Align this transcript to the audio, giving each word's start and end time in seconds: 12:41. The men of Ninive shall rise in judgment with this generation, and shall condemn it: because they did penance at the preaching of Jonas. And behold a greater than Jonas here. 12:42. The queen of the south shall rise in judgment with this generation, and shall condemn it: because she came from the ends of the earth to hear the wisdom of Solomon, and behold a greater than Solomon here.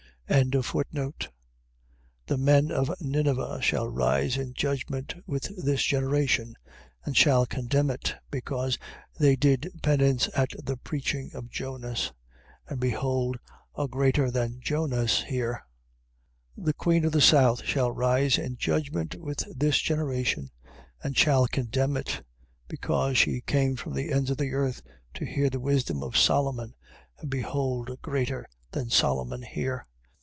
12:41. 0.31 1.27
The 2.27 2.37
men 2.37 2.71
of 2.71 2.87
Ninive 3.01 3.61
shall 3.61 3.89
rise 3.89 4.37
in 4.37 4.53
judgment 4.53 5.13
with 5.27 5.51
this 5.61 5.83
generation, 5.83 6.55
and 7.03 7.17
shall 7.17 7.45
condemn 7.45 7.89
it: 7.89 8.15
because 8.31 8.77
they 9.19 9.35
did 9.35 9.69
penance 9.83 10.29
at 10.33 10.51
the 10.63 10.77
preaching 10.77 11.31
of 11.33 11.49
Jonas. 11.49 12.13
And 12.65 12.79
behold 12.79 13.39
a 13.75 13.89
greater 13.89 14.31
than 14.31 14.61
Jonas 14.61 15.21
here. 15.23 15.65
12:42. 16.57 16.65
The 16.65 16.73
queen 16.75 17.03
of 17.03 17.11
the 17.11 17.19
south 17.19 17.65
shall 17.65 17.91
rise 17.91 18.37
in 18.37 18.55
judgment 18.55 19.15
with 19.15 19.43
this 19.53 19.79
generation, 19.81 20.49
and 21.03 21.17
shall 21.17 21.45
condemn 21.45 21.97
it: 21.97 22.23
because 22.69 23.17
she 23.17 23.41
came 23.41 23.75
from 23.75 23.93
the 23.95 24.13
ends 24.13 24.29
of 24.31 24.37
the 24.37 24.53
earth 24.53 24.81
to 25.15 25.25
hear 25.25 25.49
the 25.49 25.59
wisdom 25.59 26.01
of 26.01 26.15
Solomon, 26.15 26.73
and 27.19 27.29
behold 27.29 27.89
a 27.89 27.97
greater 27.97 28.47
than 28.71 28.89
Solomon 28.89 29.41
here. 29.41 29.87